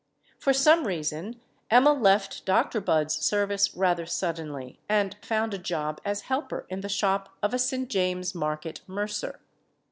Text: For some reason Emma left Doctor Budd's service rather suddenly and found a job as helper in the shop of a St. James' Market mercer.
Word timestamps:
For 0.39 0.51
some 0.51 0.87
reason 0.87 1.39
Emma 1.69 1.93
left 1.93 2.43
Doctor 2.43 2.81
Budd's 2.81 3.17
service 3.23 3.75
rather 3.77 4.07
suddenly 4.07 4.79
and 4.89 5.15
found 5.21 5.53
a 5.53 5.59
job 5.59 6.01
as 6.03 6.21
helper 6.21 6.65
in 6.69 6.81
the 6.81 6.89
shop 6.89 7.29
of 7.43 7.53
a 7.53 7.59
St. 7.59 7.87
James' 7.87 8.33
Market 8.33 8.81
mercer. 8.87 9.39